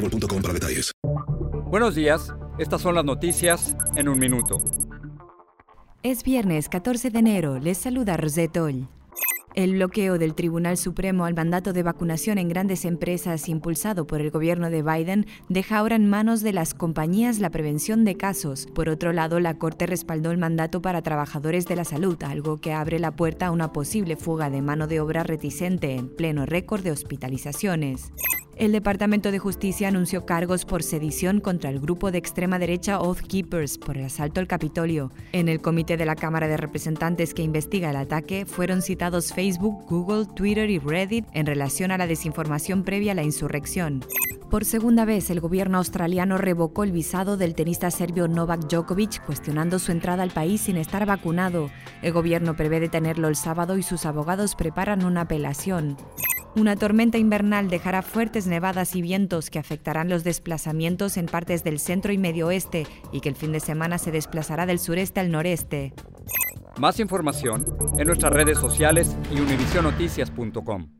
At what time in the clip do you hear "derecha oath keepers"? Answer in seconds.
32.58-33.78